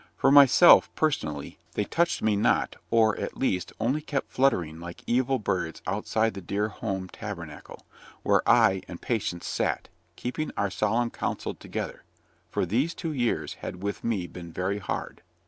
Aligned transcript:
For 0.17 0.31
myself, 0.31 0.89
personally, 0.95 1.59
they 1.73 1.83
touched 1.83 2.23
me 2.23 2.35
not, 2.35 2.75
or, 2.89 3.15
at 3.19 3.37
least, 3.37 3.71
only 3.79 4.01
kept 4.01 4.31
fluttering 4.31 4.79
like 4.79 5.03
evil 5.05 5.37
birds 5.37 5.83
outside 5.85 6.33
the 6.33 6.41
dear 6.41 6.69
home 6.69 7.07
tabernacle, 7.07 7.85
where 8.23 8.41
I 8.49 8.81
and 8.87 8.99
Patience 8.99 9.45
sat, 9.45 9.89
keeping 10.15 10.49
our 10.57 10.71
solemn 10.71 11.11
counsel 11.11 11.53
together 11.53 12.03
for 12.49 12.65
these 12.65 12.95
two 12.95 13.13
years 13.13 13.53
had 13.61 13.83
with 13.83 14.03
me 14.03 14.25
been 14.25 14.51
very 14.51 14.79
hard. 14.79 15.21